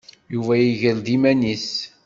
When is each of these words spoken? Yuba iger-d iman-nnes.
Yuba 0.33 0.53
iger-d 0.69 1.07
iman-nnes. 1.15 1.67